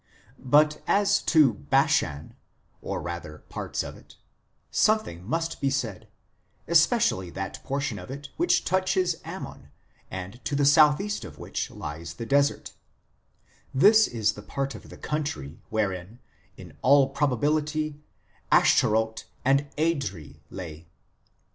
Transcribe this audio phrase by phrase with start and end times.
[0.43, 2.33] But as to Bashan
[2.81, 4.15] (or rather, parts of it)
[4.71, 6.07] something must be said,
[6.67, 9.69] especially that portion of it which touches Ammon
[10.09, 12.73] and to the south east of which lies the desert;
[13.75, 16.17] this is the part of the country wherein,
[16.57, 17.99] in all probability,
[18.51, 20.87] Ashtaroth and Edrei lay.